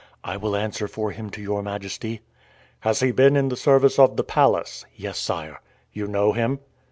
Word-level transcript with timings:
"I 0.23 0.35
will 0.35 0.55
answer 0.55 0.87
for 0.87 1.11
him 1.11 1.29
to 1.29 1.43
your 1.43 1.61
majesty." 1.61 2.21
"Has 2.79 3.01
he 3.01 3.11
been 3.11 3.35
in 3.35 3.49
the 3.49 3.55
service 3.55 3.99
of 3.99 4.17
the 4.17 4.23
Palace?" 4.23 4.83
"Yes, 4.95 5.19
sire." 5.19 5.61
"You 5.93 6.07
know 6.07 6.31
him?" 6.33 6.59